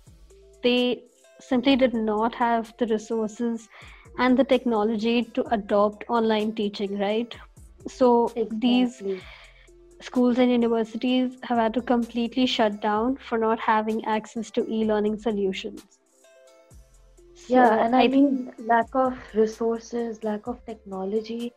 they 0.67 1.03
simply 1.39 1.75
did 1.75 1.93
not 1.93 2.35
have 2.35 2.73
the 2.79 2.87
resources 2.87 3.67
and 4.17 4.37
the 4.37 4.43
technology 4.43 5.23
to 5.23 5.43
adopt 5.57 6.03
online 6.09 6.53
teaching 6.59 6.97
right 6.99 7.35
so 7.87 8.07
exactly. 8.35 8.59
these 8.59 9.01
schools 10.01 10.37
and 10.37 10.51
universities 10.51 11.37
have 11.43 11.57
had 11.57 11.73
to 11.73 11.81
completely 11.81 12.45
shut 12.45 12.81
down 12.81 13.15
for 13.27 13.37
not 13.37 13.59
having 13.59 14.03
access 14.05 14.51
to 14.57 14.65
e-learning 14.79 15.17
solutions 15.27 15.99
so 17.35 17.53
yeah 17.55 17.85
and 17.85 17.95
i, 17.95 18.03
I 18.03 18.07
mean 18.07 18.51
lack 18.73 18.99
of 19.05 19.17
resources 19.35 20.23
lack 20.23 20.47
of 20.47 20.65
technology 20.65 21.53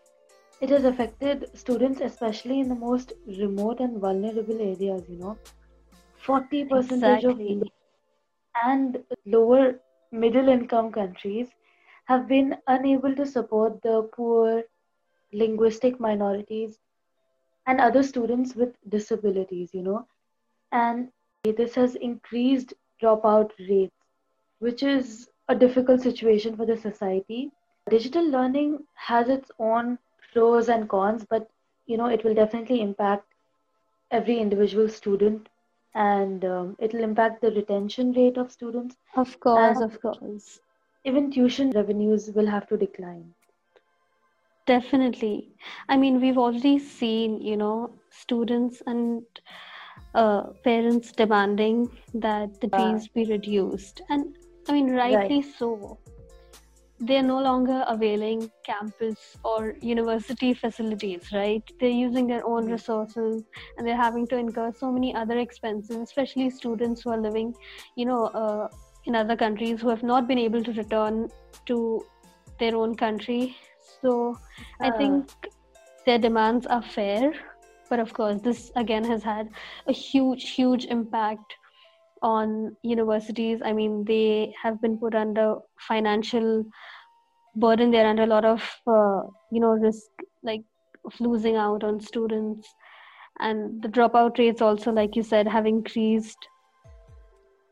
it 0.61 0.71
has 0.71 0.85
affected 0.85 1.51
students 1.55 2.01
especially 2.01 2.61
in 2.61 2.69
the 2.69 2.81
most 2.87 3.13
remote 3.27 3.81
and 3.81 3.99
vulnerable 3.99 4.61
areas 4.61 5.03
you 5.09 5.19
know 5.19 5.37
40% 6.27 6.81
exactly. 6.81 7.61
of 7.61 7.71
and 8.65 9.03
lower 9.27 9.81
middle 10.13 10.49
income 10.49 10.91
countries 10.93 11.49
have 12.07 12.27
been 12.29 12.57
unable 12.67 13.15
to 13.15 13.27
support 13.27 13.83
the 13.83 14.03
poor, 14.15 14.63
linguistic 15.33 15.99
minorities, 16.01 16.79
and 17.67 17.81
other 17.81 18.03
students 18.03 18.55
with 18.55 18.75
disabilities, 18.89 19.75
you 19.75 19.83
know. 19.83 20.07
And 20.73 21.11
this 21.45 21.75
has 21.75 21.95
increased 21.97 22.75
dropout 23.03 23.51
rates, 23.69 23.97
which 24.59 24.83
is 24.83 25.29
a 25.49 25.55
difficult 25.55 26.01
situation 26.01 26.57
for 26.57 26.67
the 26.67 26.77
society. 26.77 27.51
Digital 27.89 28.25
learning 28.29 28.87
has 28.95 29.29
its 29.29 29.51
own 29.59 29.99
pros 30.33 30.69
and 30.69 30.89
cons, 30.89 31.25
but 31.29 31.49
you 31.87 31.97
know, 31.97 32.07
it 32.07 32.25
will 32.25 32.35
definitely 32.35 32.81
impact 32.81 33.25
every 34.11 34.39
individual 34.39 34.89
student 34.89 35.49
and 35.95 36.45
um, 36.45 36.77
it'll 36.79 37.03
impact 37.03 37.41
the 37.41 37.51
retention 37.51 38.13
rate 38.13 38.37
of 38.37 38.51
students. 38.53 38.97
Of 39.17 39.39
course, 39.41 39.79
and 39.79 39.93
of 39.93 40.01
course. 40.01 40.61
Even 41.05 41.31
tuition 41.31 41.71
revenues 41.71 42.31
will 42.35 42.47
have 42.47 42.69
to 42.69 42.77
decline. 42.77 43.35
Definitely. 44.67 45.53
I 45.89 45.97
mean, 45.97 46.21
we've 46.21 46.39
already 46.39 46.79
seen, 46.79 47.41
you 47.41 47.57
know, 47.57 47.91
students 48.11 48.83
and 48.87 49.23
uh, 50.15 50.43
parents 50.65 51.13
demanding 51.13 51.91
that 52.15 52.61
the 52.61 52.69
fees 52.69 53.09
be 53.09 53.25
reduced. 53.25 54.03
And 54.11 54.37
I 54.69 54.73
mean, 54.73 54.93
rightly 54.93 55.37
right. 55.37 55.55
so 55.59 55.99
they're 57.01 57.23
no 57.23 57.41
longer 57.41 57.83
availing 57.89 58.51
campus 58.65 59.37
or 59.43 59.75
university 59.81 60.53
facilities, 60.53 61.33
right? 61.33 61.63
They're 61.81 61.89
using 61.89 62.27
their 62.27 62.47
own 62.47 62.71
resources 62.71 63.43
and 63.77 63.87
they're 63.87 63.97
having 63.97 64.27
to 64.29 64.37
incur 64.37 64.73
so 64.79 64.93
many 64.93 65.15
other 65.15 65.39
expenses, 65.39 65.97
especially 65.97 66.51
students 66.51 67.03
who 67.03 67.11
are 67.11 67.21
living, 67.21 67.55
you 67.97 68.05
know, 68.05 68.25
uh, 68.27 68.69
in 69.07 69.15
other 69.17 69.35
countries 69.35 69.81
who 69.81 69.89
have 69.89 70.03
not 70.03 70.29
been 70.29 70.39
able 70.39 70.63
to 70.63 70.73
return 70.73 71.29
to 71.67 72.05
their 72.59 72.77
own 72.77 72.95
country. 72.95 73.57
So 74.03 74.39
uh. 74.81 74.89
I 74.89 74.91
think 74.91 75.31
their 76.05 76.19
demands 76.19 76.67
are 76.67 76.83
fair. 76.83 77.33
But 77.89 77.99
of 77.99 78.13
course, 78.13 78.41
this 78.43 78.71
again 78.77 79.05
has 79.05 79.23
had 79.23 79.49
a 79.87 79.93
huge, 79.93 80.51
huge 80.51 80.85
impact 80.85 81.55
on 82.23 82.77
universities. 82.83 83.61
I 83.65 83.73
mean, 83.73 84.05
they 84.05 84.55
have 84.63 84.81
been 84.81 84.99
put 84.99 85.15
under 85.15 85.57
financial 85.79 86.65
burden. 87.55 87.91
They're 87.91 88.07
under 88.07 88.23
a 88.25 88.27
lot 88.27 88.45
of, 88.45 88.63
uh, 88.87 89.23
you 89.51 89.61
know, 89.61 89.73
risk 89.73 90.11
like 90.43 90.63
of 91.05 91.15
losing 91.21 91.57
out 91.57 91.85
on 91.85 92.01
students. 92.01 92.75
And 93.41 93.83
the 93.83 93.89
dropout 93.89 94.39
rates 94.39 94.61
also, 94.63 94.93
like 94.93 95.17
you 95.17 95.23
said, 95.23 95.49
have 95.49 95.67
increased. 95.67 96.49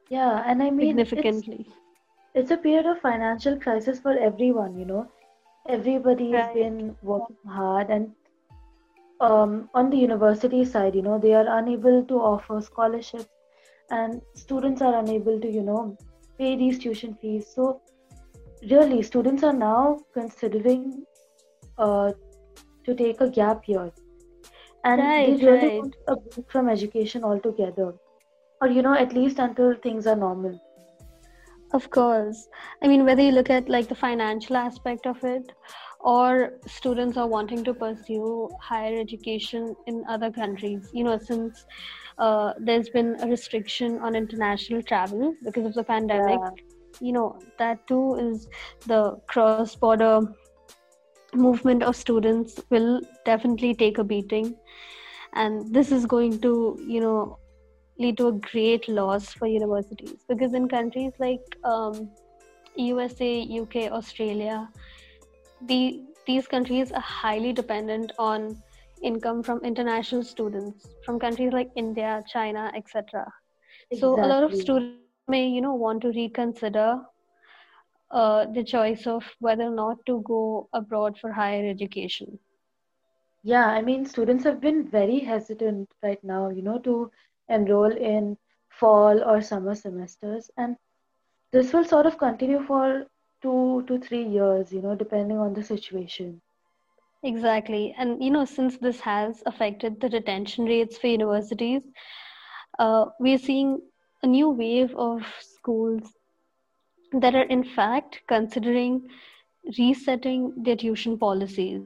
Yeah, 0.08 0.42
and 0.46 0.62
I 0.62 0.70
mean 0.70 1.06
significantly. 1.06 1.66
It's, 1.66 1.78
it's 2.34 2.50
a 2.50 2.56
period 2.56 2.86
of 2.86 3.00
financial 3.00 3.58
crisis 3.58 4.00
for 4.00 4.16
everyone, 4.18 4.76
you 4.76 4.84
know. 4.84 5.10
everybody's 5.68 6.48
Right. 6.48 6.58
been 6.58 6.96
working 7.02 7.36
hard 7.48 7.90
and 7.90 8.14
um, 9.20 9.68
on 9.74 9.90
the 9.90 9.96
university 9.96 10.64
side 10.64 10.94
you 10.94 11.02
know 11.02 11.18
they 11.18 11.32
are 11.34 11.46
unable 11.58 12.04
to 12.04 12.20
offer 12.20 12.60
scholarships 12.60 13.28
and 13.90 14.20
students 14.34 14.82
are 14.82 14.98
unable 14.98 15.40
to 15.40 15.50
you 15.50 15.62
know 15.62 15.96
pay 16.38 16.56
these 16.56 16.78
tuition 16.78 17.14
fees 17.20 17.46
so 17.54 17.80
really 18.70 19.02
students 19.02 19.42
are 19.42 19.52
now 19.52 19.98
considering 20.14 21.04
uh, 21.78 22.12
to 22.84 22.94
take 22.94 23.20
a 23.20 23.30
gap 23.30 23.68
year 23.68 23.92
and 24.84 25.14
Right, 25.14 25.26
they 25.26 25.36
really 25.46 25.68
right. 25.68 25.72
want 25.78 25.94
a 26.08 26.16
break 26.16 26.50
from 26.50 26.68
education 26.68 27.24
altogether 27.24 27.94
or 28.60 28.68
you 28.68 28.82
know 28.82 28.94
at 28.94 29.12
least 29.12 29.38
until 29.38 29.74
things 29.74 30.06
are 30.06 30.16
normal 30.16 30.60
Of 31.72 31.90
course. 31.90 32.48
I 32.82 32.88
mean, 32.88 33.04
whether 33.04 33.22
you 33.22 33.32
look 33.32 33.50
at 33.50 33.68
like 33.68 33.88
the 33.88 33.94
financial 33.94 34.56
aspect 34.56 35.06
of 35.06 35.22
it, 35.24 35.52
or 36.00 36.54
students 36.66 37.16
are 37.16 37.26
wanting 37.26 37.64
to 37.64 37.74
pursue 37.74 38.48
higher 38.60 38.98
education 38.98 39.74
in 39.86 40.04
other 40.08 40.30
countries, 40.30 40.88
you 40.92 41.04
know, 41.04 41.18
since 41.18 41.66
uh, 42.18 42.52
there's 42.58 42.88
been 42.88 43.16
a 43.20 43.26
restriction 43.26 43.98
on 43.98 44.14
international 44.14 44.82
travel 44.82 45.34
because 45.44 45.66
of 45.66 45.74
the 45.74 45.84
pandemic, 45.84 46.38
yeah 46.40 46.50
you 47.00 47.12
know, 47.12 47.38
that 47.58 47.86
too 47.86 48.16
is 48.16 48.48
the 48.86 49.20
cross 49.26 49.74
border 49.74 50.20
movement 51.34 51.82
of 51.82 51.94
students 51.94 52.60
will 52.70 53.00
definitely 53.24 53.74
take 53.74 53.98
a 53.98 54.04
beating. 54.04 54.56
And 55.34 55.72
this 55.72 55.92
is 55.92 56.06
going 56.06 56.40
to, 56.40 56.78
you 56.86 57.00
know, 57.00 57.38
lead 57.98 58.16
to 58.18 58.28
a 58.28 58.32
great 58.32 58.88
loss 58.88 59.32
for 59.32 59.46
universities 59.46 60.24
because 60.28 60.54
in 60.54 60.68
countries 60.68 61.12
like 61.18 61.40
um, 61.64 62.10
USA, 62.76 63.42
UK, 63.42 63.92
Australia, 63.92 64.68
the 65.66 66.02
these 66.26 66.46
countries 66.46 66.92
are 66.92 67.00
highly 67.00 67.52
dependent 67.52 68.12
on 68.18 68.62
income 69.02 69.42
from 69.42 69.60
international 69.64 70.22
students 70.22 70.88
from 71.04 71.18
countries 71.18 71.52
like 71.52 71.70
India, 71.76 72.22
China, 72.28 72.70
etc. 72.76 73.32
So 73.98 74.22
a 74.22 74.26
lot 74.26 74.42
of 74.42 74.54
students 74.54 74.98
may, 75.26 75.48
you 75.48 75.60
know, 75.60 75.74
want 75.74 76.02
to 76.02 76.08
reconsider 76.08 77.00
uh, 78.10 78.46
the 78.46 78.64
choice 78.64 79.06
of 79.06 79.24
whether 79.40 79.64
or 79.64 79.74
not 79.74 80.04
to 80.06 80.20
go 80.22 80.68
abroad 80.72 81.18
for 81.18 81.32
higher 81.32 81.68
education. 81.68 82.38
Yeah, 83.42 83.66
I 83.66 83.82
mean, 83.82 84.04
students 84.04 84.44
have 84.44 84.60
been 84.60 84.88
very 84.88 85.20
hesitant 85.20 85.88
right 86.02 86.22
now, 86.22 86.50
you 86.50 86.62
know, 86.62 86.78
to 86.80 87.10
enroll 87.48 87.92
in 87.96 88.36
fall 88.68 89.22
or 89.22 89.40
summer 89.40 89.74
semesters. 89.74 90.50
And 90.56 90.76
this 91.52 91.72
will 91.72 91.84
sort 91.84 92.06
of 92.06 92.18
continue 92.18 92.62
for 92.66 93.06
two 93.42 93.84
to 93.86 93.98
three 93.98 94.24
years, 94.24 94.72
you 94.72 94.82
know, 94.82 94.94
depending 94.94 95.38
on 95.38 95.54
the 95.54 95.62
situation. 95.62 96.40
Exactly. 97.22 97.94
And 97.98 98.22
you 98.22 98.30
know, 98.30 98.44
since 98.44 98.78
this 98.78 99.00
has 99.00 99.42
affected 99.46 100.00
the 100.00 100.08
retention 100.08 100.64
rates 100.66 100.98
for 100.98 101.08
universities, 101.08 101.82
uh, 102.78 103.06
we're 103.18 103.38
seeing 103.38 103.80
a 104.22 104.26
new 104.26 104.50
wave 104.50 104.94
of 104.96 105.22
schools 105.40 106.02
that 107.12 107.34
are 107.34 107.44
in 107.44 107.64
fact 107.64 108.20
considering 108.28 109.08
resetting 109.78 110.52
their 110.62 110.76
tuition 110.76 111.18
policies. 111.18 111.82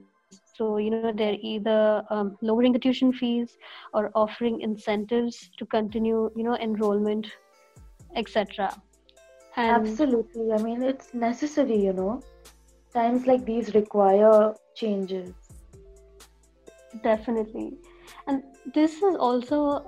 So, 0.55 0.77
you 0.77 0.91
know, 0.91 1.13
they're 1.15 1.39
either 1.41 2.05
um, 2.11 2.37
lowering 2.43 2.73
the 2.73 2.79
tuition 2.79 3.13
fees 3.13 3.57
or 3.95 4.11
offering 4.15 4.61
incentives 4.61 5.51
to 5.59 5.67
continue, 5.67 6.31
you 6.37 6.45
know, 6.45 6.57
enrollment, 6.57 7.27
etc. 8.17 8.71
And 9.57 10.01
Absolutely. 10.01 10.53
I 10.53 10.59
mean, 10.59 10.83
it's 10.83 11.15
necessary, 11.15 11.77
you 11.77 11.93
know. 11.93 12.23
Times 12.95 13.27
like 13.27 13.45
these 13.45 13.75
require 13.75 14.55
changes. 14.75 15.35
definitely. 17.03 17.73
And 18.27 18.43
this 18.75 19.01
has 19.01 19.17
also 19.17 19.85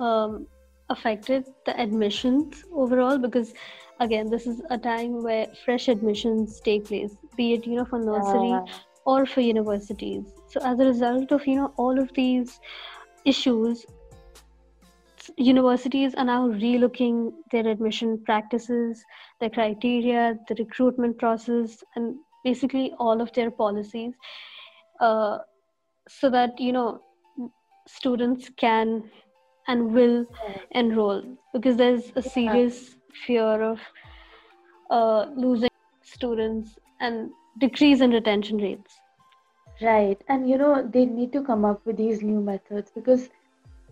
um, 0.00 0.46
affected 0.88 1.44
the 1.66 1.78
admissions 1.80 2.64
overall 2.72 3.18
because 3.18 3.52
again 4.00 4.28
this 4.30 4.46
is 4.46 4.60
a 4.70 4.78
time 4.78 5.22
where 5.22 5.46
fresh 5.64 5.88
admissions 5.88 6.60
take 6.60 6.86
place 6.86 7.16
be 7.36 7.54
it 7.54 7.66
you 7.66 7.76
know 7.76 7.84
for 7.84 7.98
nursery 7.98 8.60
Yeah, 8.60 8.66
or 9.06 9.24
for 9.26 9.40
universities 9.40 10.24
so 10.48 10.60
as 10.64 10.78
a 10.80 10.84
result 10.84 11.32
of 11.32 11.46
you 11.46 11.56
know 11.56 11.72
all 11.76 11.98
of 11.98 12.10
these 12.14 12.60
issues 13.24 13.86
universities 15.36 16.14
are 16.14 16.24
now 16.24 16.48
relooking 16.48 17.32
their 17.50 17.66
admission 17.66 18.22
practices 18.24 19.04
their 19.40 19.50
criteria 19.50 20.38
the 20.48 20.54
recruitment 20.56 21.18
process 21.18 21.82
and 21.96 22.16
basically 22.44 22.92
all 22.98 23.20
of 23.20 23.32
their 23.32 23.50
policies 23.50 24.14
uh, 25.00 25.38
so 26.08 26.30
that 26.30 26.58
you 26.58 26.72
know 26.72 27.00
students 27.86 28.50
can 28.56 29.02
and 29.68 29.92
will 29.92 30.24
enroll 30.72 31.22
because 31.52 31.76
there's 31.76 32.12
a 32.16 32.22
serious 32.22 32.96
fear 33.26 33.62
of 33.62 33.78
uh, 34.90 35.26
losing 35.36 35.70
students 36.02 36.78
and 37.00 37.30
decrease 37.58 38.00
in 38.00 38.10
retention 38.10 38.58
rates. 38.58 38.98
Right. 39.80 40.20
And 40.28 40.48
you 40.48 40.58
know, 40.58 40.86
they 40.86 41.04
need 41.04 41.32
to 41.32 41.42
come 41.42 41.64
up 41.64 41.84
with 41.84 41.96
these 41.96 42.22
new 42.22 42.40
methods 42.40 42.90
because 42.94 43.30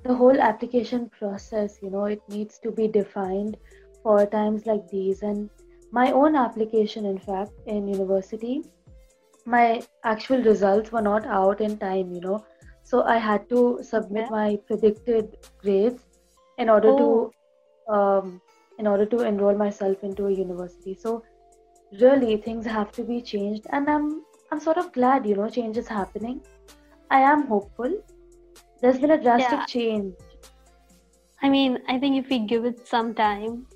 the 0.05 0.15
whole 0.15 0.41
application 0.41 1.09
process, 1.11 1.79
you 1.83 1.91
know, 1.91 2.05
it 2.07 2.21
needs 2.29 2.59
to 2.61 2.71
be 2.71 2.89
defined 2.89 3.57
for 4.03 4.27
times 4.27 4.67
like 4.67 4.89
these. 4.89 5.23
And 5.23 5.51
my 5.93 6.11
own 6.13 6.37
application, 6.37 7.07
in 7.07 7.19
fact, 7.19 7.53
in 7.67 7.87
university, 7.89 8.63
my 9.47 9.83
actual 10.05 10.43
results 10.43 10.93
were 10.93 11.03
not 11.03 11.27
out 11.27 11.61
in 11.61 11.79
time, 11.79 12.13
you 12.13 12.21
know. 12.21 12.45
So 12.83 13.03
I 13.05 13.19
had 13.19 13.49
to 13.51 13.79
submit 13.83 14.31
my 14.31 14.59
predicted 14.67 15.37
grades 15.59 16.03
in 16.59 16.69
order 16.69 16.91
Oh, 16.91 17.31
to 17.89 17.95
um, 17.95 18.41
in 18.79 18.87
order 18.87 19.07
to 19.07 19.21
enroll 19.21 19.55
myself 19.57 20.03
into 20.03 20.27
a 20.27 20.33
university. 20.33 20.95
So 20.95 21.23
really 22.01 22.37
things 22.37 22.67
have 22.67 22.93
to 22.93 23.05
be 23.05 23.21
changed 23.21 23.67
and 23.71 23.89
I'm 23.91 24.25
I'm 24.53 24.61
sort 24.61 24.79
of 24.79 24.93
glad, 24.93 25.27
you 25.27 25.35
know, 25.37 25.49
change 25.49 25.77
is 25.77 25.89
happening. 25.89 26.41
I 27.11 27.21
am 27.21 27.47
hopeful. 27.47 28.03
There's 28.81 28.99
been 28.99 29.11
a 29.11 29.23
drastic 29.23 29.61
yeah. 29.61 29.64
change. 29.66 30.14
I 31.43 31.49
mean, 31.49 31.79
I 31.88 31.99
think 31.99 32.23
if 32.23 32.31
we 32.31 32.40
give 32.40 32.64
it 32.64 32.87
some 32.87 33.14
time, 33.14 33.66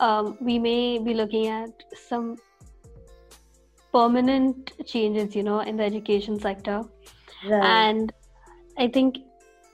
um, 0.00 0.36
we 0.40 0.58
may 0.58 0.98
be 0.98 1.14
looking 1.14 1.48
at 1.48 1.70
some 2.08 2.36
permanent 3.92 4.72
changes, 4.86 5.34
you 5.34 5.42
know, 5.42 5.60
in 5.60 5.76
the 5.76 5.84
education 5.84 6.38
sector. 6.38 6.82
Right. 7.44 7.64
And 7.64 8.12
I 8.76 8.88
think 8.88 9.18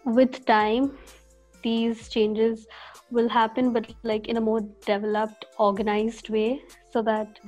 with 0.05 0.45
time, 0.47 0.97
these 1.63 2.09
changes 2.09 2.67
will 3.11 3.29
happen, 3.29 3.73
but 3.73 3.93
like 4.03 4.29
in 4.29 4.37
a 4.37 4.41
more 4.41 4.61
developed, 4.87 5.47
organized 5.59 6.29
way, 6.29 6.63
so 6.91 7.03
that. 7.03 7.39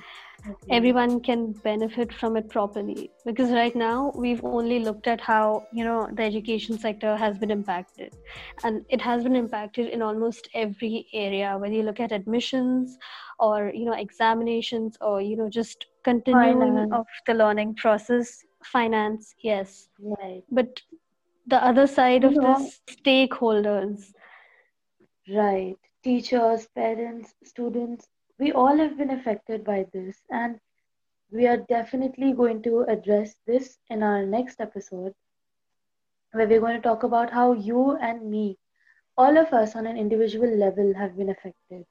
Everyone 0.70 1.20
can 1.20 1.52
benefit 1.52 2.12
from 2.12 2.36
it 2.36 2.48
properly. 2.48 3.10
Because 3.24 3.50
right 3.50 3.74
now 3.74 4.12
we've 4.14 4.44
only 4.44 4.80
looked 4.80 5.06
at 5.06 5.20
how 5.20 5.66
you 5.72 5.84
know 5.84 6.08
the 6.12 6.22
education 6.22 6.78
sector 6.78 7.16
has 7.16 7.38
been 7.38 7.50
impacted. 7.50 8.16
And 8.64 8.84
it 8.88 9.00
has 9.00 9.22
been 9.22 9.36
impacted 9.36 9.88
in 9.88 10.02
almost 10.02 10.48
every 10.54 11.06
area 11.12 11.56
whether 11.58 11.74
you 11.74 11.82
look 11.82 12.00
at 12.00 12.12
admissions 12.12 12.98
or 13.38 13.70
you 13.74 13.84
know 13.84 13.94
examinations 13.94 14.96
or 15.00 15.20
you 15.20 15.36
know 15.36 15.48
just 15.48 15.86
continuing 16.04 16.92
of 16.92 17.06
the 17.26 17.34
learning 17.34 17.74
process. 17.74 18.44
Finance 18.64 19.34
yes. 19.42 19.88
Right. 20.00 20.42
but 20.50 20.80
the 21.46 21.64
other 21.64 21.86
side 21.86 22.24
of 22.24 22.34
this 22.34 22.80
stakeholders. 22.90 24.12
Right. 25.28 25.76
Teachers, 26.02 26.68
parents, 26.74 27.34
students, 27.44 28.08
we 28.38 28.52
all 28.52 28.76
have 28.76 28.96
been 28.98 29.10
affected 29.10 29.64
by 29.64 29.86
this, 29.92 30.22
and 30.30 30.60
we 31.30 31.46
are 31.46 31.58
definitely 31.58 32.32
going 32.32 32.62
to 32.62 32.82
address 32.82 33.34
this 33.46 33.78
in 33.90 34.02
our 34.02 34.24
next 34.26 34.60
episode, 34.60 35.14
where 36.32 36.46
we're 36.46 36.60
going 36.60 36.76
to 36.76 36.82
talk 36.82 37.02
about 37.02 37.30
how 37.32 37.52
you 37.52 37.96
and 37.96 38.30
me, 38.30 38.58
all 39.16 39.36
of 39.38 39.52
us 39.52 39.74
on 39.76 39.86
an 39.86 39.96
individual 39.96 40.48
level, 40.56 40.94
have 40.94 41.16
been 41.16 41.30
affected. 41.30 41.84